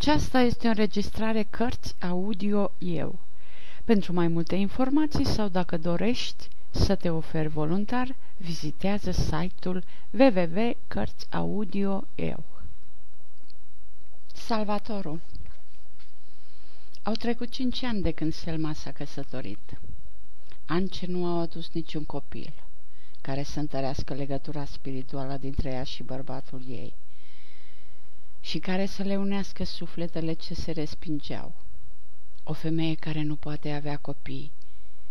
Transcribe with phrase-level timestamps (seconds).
[0.00, 3.18] Aceasta este o înregistrare Cărți Audio Eu.
[3.84, 12.44] Pentru mai multe informații sau dacă dorești să te oferi voluntar, vizitează site-ul www.cărțiaudio.eu
[14.32, 15.20] Salvatorul
[17.02, 19.80] Au trecut cinci ani de când Selma s-a căsătorit.
[20.66, 22.52] Ani ce nu au adus niciun copil
[23.20, 26.94] care să întărească legătura spirituală dintre ea și bărbatul ei
[28.40, 31.54] și care să le unească sufletele ce se respingeau.
[32.44, 34.52] O femeie care nu poate avea copii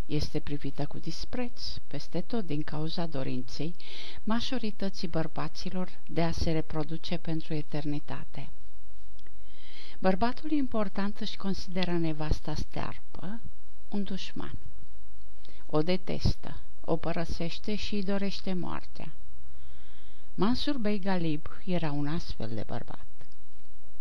[0.08, 3.76] este privită cu dispreț peste tot din cauza dorinței
[4.24, 8.50] majorității bărbaților de a se reproduce pentru eternitate.
[10.00, 13.40] Bărbatul important își consideră nevasta stearpă
[13.90, 14.58] un dușman.
[15.66, 19.12] O detestă, o părăsește și îi dorește moartea.
[20.36, 23.07] Mansur Bey Galib era un astfel de bărbat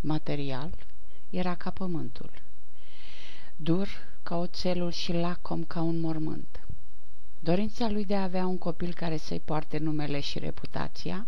[0.06, 0.70] material,
[1.30, 2.30] era ca pământul.
[3.56, 3.88] Dur
[4.22, 6.60] ca oțelul și lacom ca un mormânt.
[7.40, 11.26] Dorința lui de a avea un copil care să-i poarte numele și reputația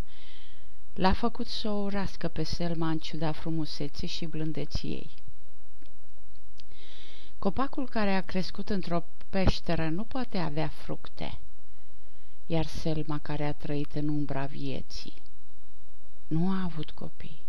[0.93, 5.09] l-a făcut să o urască pe Selma în ciuda frumuseții și blândeții ei.
[7.39, 11.39] Copacul care a crescut într-o peșteră nu poate avea fructe,
[12.45, 15.13] iar Selma care a trăit în umbra vieții
[16.29, 17.39] nu a avut copii.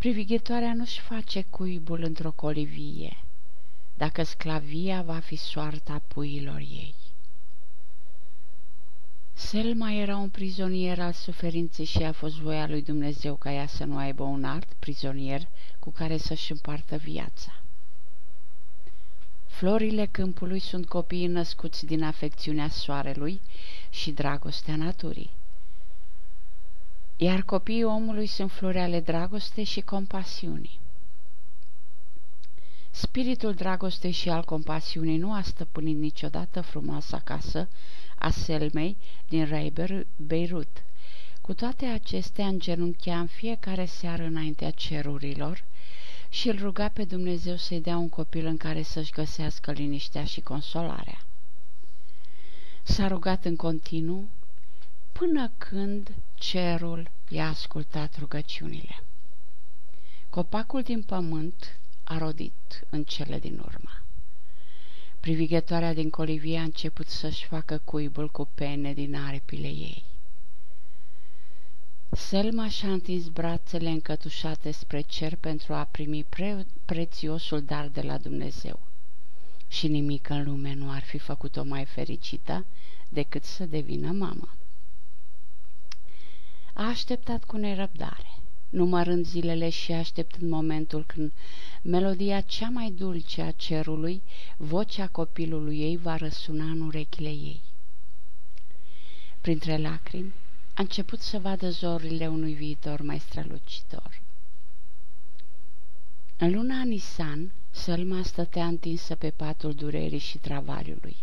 [0.00, 3.16] Privighetoarea nu-și face cuibul într-o colivie,
[3.96, 6.94] dacă sclavia va fi soarta puilor ei.
[9.32, 13.84] Selma era un prizonier al suferinței și a fost voia lui Dumnezeu ca ea să
[13.84, 17.62] nu aibă un alt prizonier cu care să-și împartă viața.
[19.46, 23.40] Florile câmpului sunt copiii născuți din afecțiunea soarelui
[23.90, 25.30] și dragostea naturii
[27.22, 30.78] iar copiii omului sunt flori ale dragostei și compasiunii.
[32.90, 37.68] Spiritul dragostei și al compasiunii nu a stăpânit niciodată frumoasa casă
[38.18, 38.96] a Selmei
[39.28, 40.82] din Reiber, Beirut.
[41.40, 45.64] Cu toate acestea, îngenunchea în fiecare seară înaintea cerurilor
[46.28, 50.40] și îl ruga pe Dumnezeu să-i dea un copil în care să-și găsească liniștea și
[50.40, 51.24] consolarea.
[52.82, 54.28] S-a rugat în continuu
[55.26, 59.02] până când cerul i-a ascultat rugăciunile.
[60.30, 64.02] Copacul din pământ a rodit în cele din urmă.
[65.20, 70.04] Privighetoarea din colivie a început să-și facă cuibul cu pene din aripile ei.
[72.10, 78.18] Selma și-a întins brațele încătușate spre cer pentru a primi pre- prețiosul dar de la
[78.18, 78.80] Dumnezeu.
[79.68, 82.66] Și nimic în lume nu ar fi făcut-o mai fericită
[83.08, 84.54] decât să devină mamă.
[86.80, 91.32] A așteptat cu nerăbdare, numărând zilele și așteptând momentul când
[91.82, 94.22] melodia cea mai dulce a cerului,
[94.56, 97.60] vocea copilului ei va răsuna în urechile ei.
[99.40, 100.34] Printre lacrimi,
[100.74, 104.20] a început să vadă zorile unui viitor mai strălucitor.
[106.38, 111.16] În luna Nisan, Sălma stătea întinsă pe patul durerii și travaliului,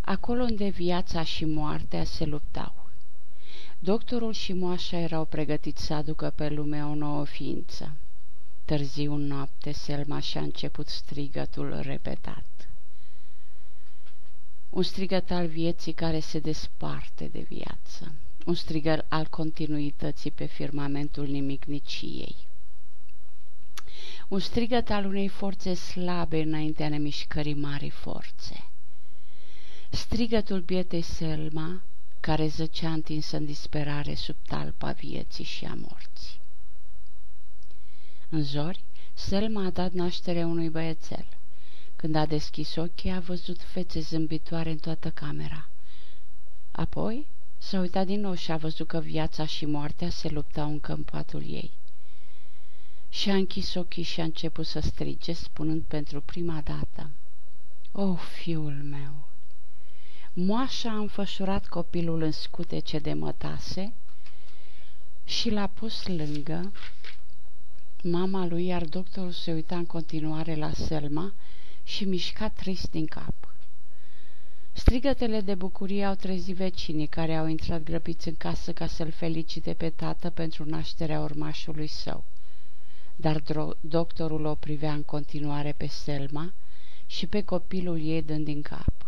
[0.00, 2.85] acolo unde viața și moartea se luptau.
[3.78, 7.92] Doctorul și moașa erau pregătiți să aducă pe lume o nouă ființă.
[8.64, 12.68] Târziu în noapte, Selma și-a început strigătul repetat.
[14.70, 18.12] Un strigăt al vieții care se desparte de viață,
[18.46, 22.36] un strigăt al continuității pe firmamentul nimicniciei.
[24.28, 28.64] Un strigăt al unei forțe slabe înaintea nemișcării mari forțe.
[29.90, 31.82] Strigătul bietei Selma,
[32.26, 36.40] care zăcea întinsă în disperare sub talpa vieții și a morții.
[38.28, 41.26] În zori, Selma a dat naștere unui băiețel.
[41.96, 45.68] Când a deschis ochii, a văzut fețe zâmbitoare în toată camera.
[46.72, 47.26] Apoi
[47.58, 51.42] s-a uitat din nou și a văzut că viața și moartea se luptau în câmpatul
[51.42, 51.70] ei.
[53.08, 57.10] Și a închis ochii și a început să strige, spunând pentru prima dată,
[57.92, 59.25] O, fiul meu!
[60.38, 63.92] Moașa a înfășurat copilul în scutece de mătase
[65.24, 66.72] și l-a pus lângă
[68.02, 71.32] mama lui, iar doctorul se uita în continuare la Selma
[71.84, 73.34] și mișca trist din cap.
[74.72, 79.74] Strigătele de bucurie au trezit vecinii care au intrat grăbiți în casă ca să-l felicite
[79.74, 82.24] pe tată pentru nașterea urmașului său.
[83.16, 83.42] Dar
[83.80, 86.52] doctorul o privea în continuare pe Selma
[87.06, 89.05] și pe copilul ei dând din cap.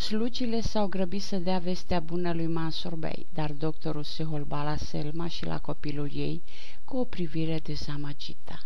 [0.00, 4.76] Slugile s-au grăbit să dea vestea bună lui Mansur Bey, dar doctorul se holba la
[4.76, 6.42] Selma și la copilul ei
[6.84, 8.62] cu o privire dezamăgită.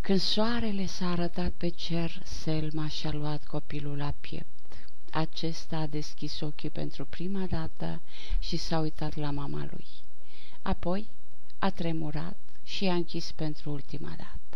[0.00, 4.72] Când soarele s-a arătat pe cer, Selma și-a luat copilul la piept.
[5.10, 8.00] Acesta a deschis ochii pentru prima dată
[8.38, 9.86] și s-a uitat la mama lui.
[10.62, 11.06] Apoi
[11.58, 14.47] a tremurat și a închis pentru ultima dată.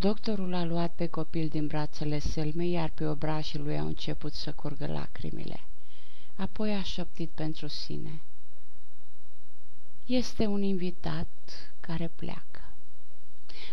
[0.00, 4.52] Doctorul a luat pe copil din brațele Selmei, iar pe obrașii lui au început să
[4.52, 5.60] curgă lacrimile.
[6.36, 8.20] Apoi a șoptit pentru sine.
[10.06, 11.28] Este un invitat
[11.80, 12.60] care pleacă.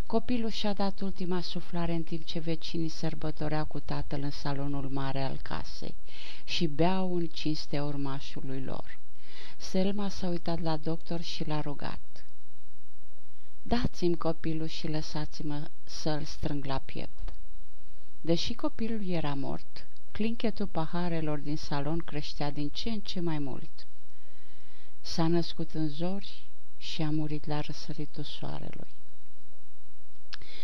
[0.06, 5.24] Copilul și-a dat ultima suflare în timp ce vecinii sărbătoreau cu tatăl în salonul mare
[5.24, 5.96] al casei
[6.44, 8.98] și beau în cinstea urmașului lor.
[9.58, 12.00] Selma s-a uitat la doctor și l-a rugat.
[13.68, 17.34] Dați-mi copilul și lăsați-mă să-l strâng la piept.
[18.22, 23.88] Deși copilul era mort, clinchetul paharelor din salon creștea din ce în ce mai mult.
[25.02, 26.44] S-a născut în zori
[26.78, 28.88] și a murit la răsăritul soarelui.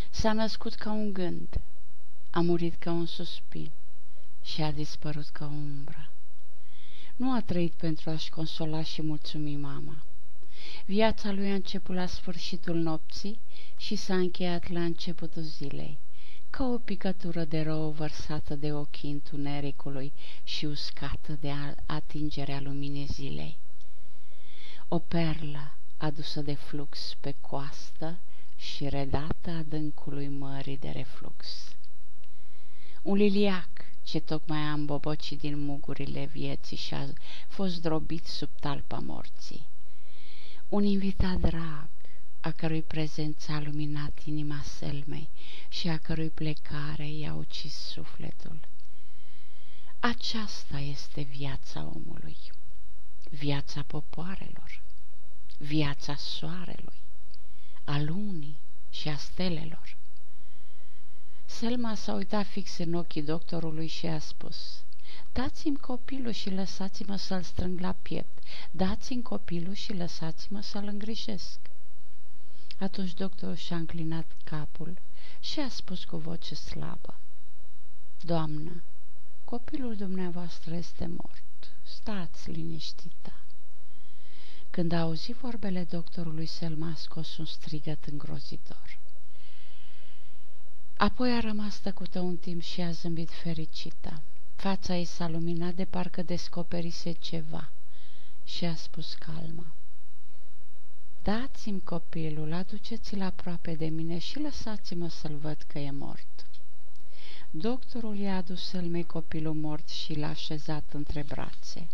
[0.09, 1.61] S-a născut ca un gând,
[2.31, 3.71] a murit ca un suspin
[4.43, 6.09] și a dispărut ca o umbră.
[7.15, 10.03] Nu a trăit pentru a-și consola și mulțumi mama.
[10.85, 13.39] Viața lui a început la sfârșitul nopții
[13.77, 15.97] și s-a încheiat la începutul zilei,
[16.49, 20.13] ca o picătură de rău vărsată de ochii întunericului
[20.43, 21.51] și uscată de
[21.85, 23.57] atingerea luminii zilei.
[24.87, 28.17] O perlă adusă de flux pe coastă
[28.57, 31.75] și redată adâncului mării de reflux.
[33.01, 33.69] Un liliac
[34.03, 37.05] ce tocmai a îmbobocit din mugurile vieții și a
[37.47, 39.69] fost drobit sub talpa morții.
[40.71, 41.87] Un invitat drag,
[42.41, 45.29] a cărui prezență a luminat inima selmei
[45.69, 48.59] și a cărui plecare i-a ucis sufletul.
[49.99, 52.37] Aceasta este viața omului,
[53.29, 54.81] viața popoarelor,
[55.57, 57.01] viața soarelui,
[57.83, 58.55] a lunii
[58.89, 59.97] și a stelelor.
[61.45, 64.83] Selma s-a uitat fix în ochii doctorului și a spus
[65.33, 68.43] Dați-mi copilul și lăsați-mă să-l strâng la piept.
[68.71, 71.59] Dați-mi copilul și lăsați-mă să-l îngrijesc.
[72.79, 74.97] Atunci doctorul și-a înclinat capul
[75.39, 77.15] și a spus cu voce slabă
[78.21, 78.83] Doamnă,
[79.45, 81.71] copilul dumneavoastră este mort.
[81.83, 83.33] Stați liniștită.
[84.69, 88.99] Când a auzit vorbele doctorului, Selma a scos un strigăt îngrozitor.
[90.97, 94.21] Apoi a rămas tăcută un timp și a zâmbit fericită.
[94.61, 97.69] Fața ei s-a luminat de parcă descoperise ceva
[98.43, 99.65] și a spus calmă.
[101.23, 106.45] Dați-mi copilul, aduceți-l aproape de mine și lăsați-mă să-l văd că e mort.
[107.51, 111.87] Doctorul i-a adus sălmei copilul mort și l-a așezat între brațe.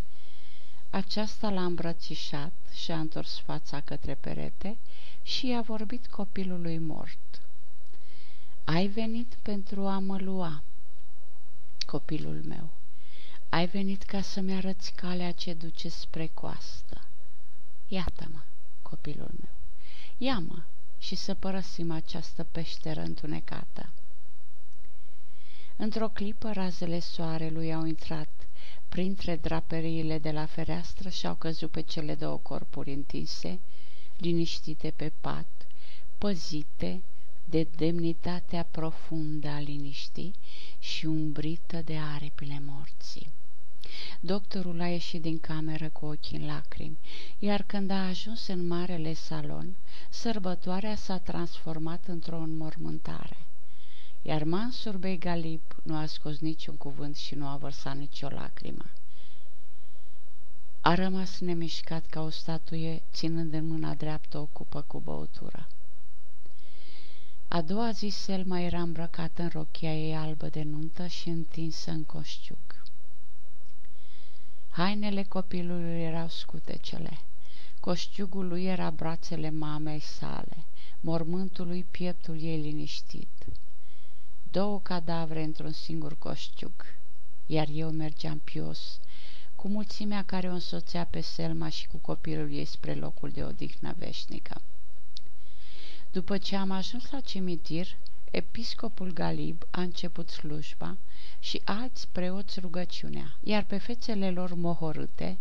[0.90, 4.78] Aceasta l-a îmbrățișat și a întors fața către perete
[5.24, 7.42] și i-a vorbit copilului mort.
[8.64, 10.64] Ai venit pentru a mă lua,
[11.88, 12.70] copilul meu.
[13.50, 17.02] Ai venit ca să-mi arăți calea ce duce spre coastă.
[17.88, 18.40] Iată-mă,
[18.82, 19.56] copilul meu,
[20.18, 20.62] ia-mă
[20.98, 23.90] și să părăsim această peșteră întunecată.
[25.78, 28.30] Într-o clipă razele soarelui au intrat
[28.90, 33.60] printre draperiile de la fereastră și-au căzut pe cele două corpuri întinse,
[34.18, 35.68] liniștite pe pat,
[36.18, 37.02] păzite
[37.50, 40.34] de demnitatea profundă a liniștii
[40.80, 43.30] și umbrită de aripile morții.
[44.20, 46.98] Doctorul a ieșit din cameră cu ochii în lacrimi,
[47.40, 49.76] iar când a ajuns în marele salon,
[50.10, 53.38] sărbătoarea s-a transformat într-o înmormântare
[54.28, 58.86] iar Mansur Bey Galip nu a scos niciun cuvânt și nu a vărsat nicio lacrimă.
[60.82, 65.68] A rămas nemișcat ca o statuie, ținând în mâna dreaptă o cupă cu băutură.
[67.48, 72.04] A doua zi Selma era îmbrăcată în rochia ei albă de nuntă și întinsă în
[72.04, 72.84] coșciuc.
[74.70, 77.20] Hainele copilului erau scutecele.
[77.80, 80.66] Coșciugul lui era brațele mamei sale,
[81.00, 83.28] mormântul lui pieptul ei liniștit
[84.52, 86.86] două cadavre într-un singur coșciuc,
[87.46, 89.00] iar eu mergeam pios,
[89.56, 93.94] cu mulțimea care o însoțea pe Selma și cu copilul ei spre locul de odihnă
[93.98, 94.62] veșnică.
[96.12, 97.88] După ce am ajuns la cimitir,
[98.32, 100.98] episcopul Galib a început slujba
[101.40, 105.38] și alți preoți rugăciunea, iar pe fețele lor mohorâte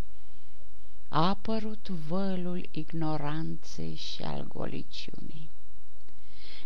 [1.09, 5.49] a apărut vălul ignoranței și al goliciunii.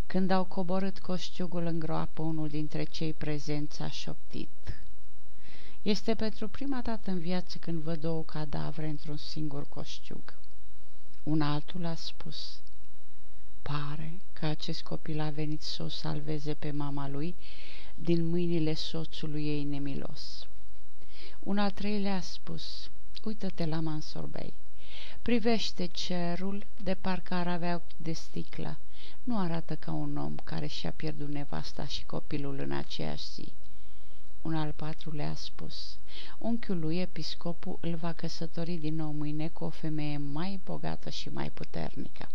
[0.07, 4.83] Când au coborât coșciugul în groapă, unul dintre cei prezenți a șoptit.
[5.83, 10.35] Este pentru prima dată în viață când văd două cadavre într-un singur coșciug.
[11.23, 12.61] Un altul a spus,
[13.63, 17.35] pare că acest copil a venit să o salveze pe mama lui
[17.95, 20.47] din mâinile soțului ei nemilos.
[21.41, 22.91] Un al treilea a spus,
[23.25, 24.53] uită-te la Mansorbei,
[25.23, 28.79] privește cerul de parcă ar avea ochi de sticlă,
[29.25, 33.53] nu arată ca un om care și-a pierdut nevasta și copilul în aceeași zi.
[34.43, 35.99] Un al patrulea a spus,
[36.39, 41.29] unchiul lui, episcopul, îl va căsători din nou mâine cu o femeie mai bogată și
[41.29, 42.29] mai puternică.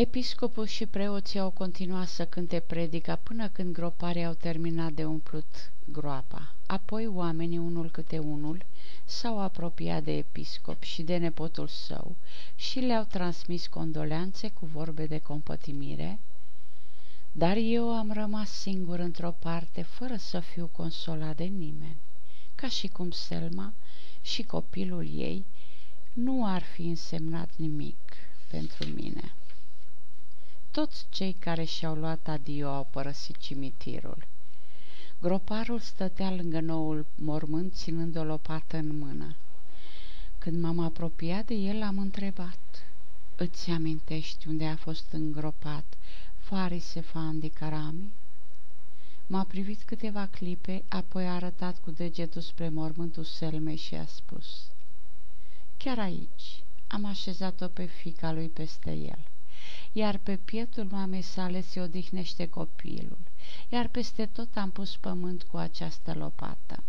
[0.00, 5.72] Episcopul și preoții au continuat să cânte predica până când groparii au terminat de umplut
[5.84, 6.54] groapa.
[6.66, 8.64] Apoi oamenii, unul câte unul,
[9.04, 12.16] s-au apropiat de episcop și de nepotul său
[12.56, 16.18] și le-au transmis condoleanțe cu vorbe de compătimire,
[17.32, 21.96] dar eu am rămas singur într-o parte fără să fiu consolat de nimeni,
[22.54, 23.72] ca și cum Selma
[24.22, 25.44] și copilul ei
[26.12, 27.98] nu ar fi însemnat nimic
[28.50, 29.32] pentru mine.
[30.70, 34.26] Toți cei care și-au luat adio au părăsit cimitirul.
[35.20, 39.36] Groparul stătea lângă noul mormânt, ținând o lopată în mână.
[40.38, 42.58] Când m-am apropiat de el, am întrebat,
[43.36, 45.84] Îți amintești unde a fost îngropat
[46.38, 48.12] Farise Fandi Karami?
[49.26, 54.46] M-a privit câteva clipe, apoi a arătat cu degetul spre mormântul Selmei și a spus,
[55.76, 59.18] Chiar aici am așezat-o pe fica lui peste el
[59.98, 63.18] iar pe pieptul mamei sale se odihnește copilul,
[63.68, 66.82] iar peste tot am pus pământ cu această lopată.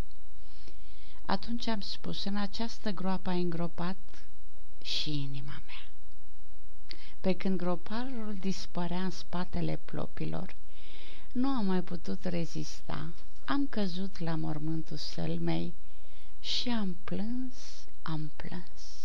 [1.25, 3.97] Atunci am spus, în această groapă a îngropat
[4.83, 5.89] și inima mea.
[7.21, 10.55] Pe când groparul dispărea în spatele plopilor,
[11.31, 13.09] nu am mai putut rezista,
[13.45, 15.73] am căzut la mormântul sălmei
[16.39, 17.55] și am plâns,
[18.01, 18.98] am plâns.